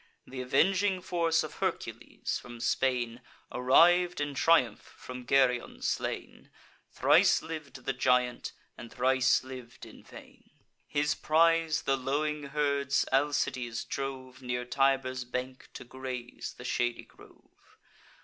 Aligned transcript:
Th' 0.27 0.39
avenging 0.41 0.99
force 0.99 1.43
of 1.43 1.57
Hercules, 1.59 2.39
from 2.41 2.59
Spain, 2.59 3.21
Arriv'd 3.51 4.19
in 4.19 4.33
triumph, 4.33 4.81
from 4.97 5.27
Geryon 5.27 5.83
slain: 5.83 6.49
Thrice 6.91 7.43
liv'd 7.43 7.85
the 7.85 7.93
giant, 7.93 8.51
and 8.75 8.91
thrice 8.91 9.43
liv'd 9.43 9.85
in 9.85 10.01
vain. 10.01 10.49
His 10.87 11.13
prize, 11.13 11.83
the 11.83 11.97
lowing 11.97 12.45
herds, 12.45 13.05
Alcides 13.11 13.83
drove 13.85 14.41
Near 14.41 14.65
Tiber's 14.65 15.23
bank, 15.23 15.69
to 15.75 15.83
graze 15.83 16.55
the 16.57 16.65
shady 16.65 17.03
grove. 17.03 17.77